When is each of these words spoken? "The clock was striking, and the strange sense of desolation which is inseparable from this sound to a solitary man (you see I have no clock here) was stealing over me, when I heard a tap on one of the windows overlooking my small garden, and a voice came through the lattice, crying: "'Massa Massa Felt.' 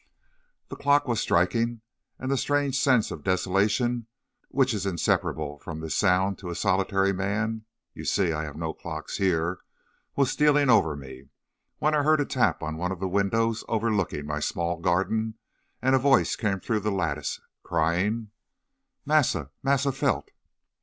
"The 0.69 0.75
clock 0.75 1.07
was 1.07 1.19
striking, 1.19 1.81
and 2.17 2.31
the 2.31 2.35
strange 2.35 2.75
sense 2.79 3.11
of 3.11 3.23
desolation 3.23 4.07
which 4.49 4.73
is 4.73 4.87
inseparable 4.87 5.59
from 5.59 5.79
this 5.79 5.95
sound 5.95 6.39
to 6.39 6.49
a 6.49 6.55
solitary 6.55 7.13
man 7.13 7.65
(you 7.93 8.03
see 8.03 8.31
I 8.31 8.41
have 8.45 8.55
no 8.55 8.73
clock 8.73 9.11
here) 9.11 9.59
was 10.15 10.31
stealing 10.31 10.71
over 10.71 10.95
me, 10.95 11.25
when 11.77 11.93
I 11.93 12.01
heard 12.01 12.19
a 12.19 12.25
tap 12.25 12.63
on 12.63 12.77
one 12.77 12.91
of 12.91 12.99
the 12.99 13.07
windows 13.07 13.63
overlooking 13.67 14.25
my 14.25 14.39
small 14.39 14.77
garden, 14.79 15.35
and 15.83 15.93
a 15.93 15.99
voice 15.99 16.35
came 16.35 16.59
through 16.59 16.79
the 16.79 16.89
lattice, 16.91 17.39
crying: 17.61 18.31
"'Massa 19.05 19.51
Massa 19.61 19.91
Felt.' 19.91 20.31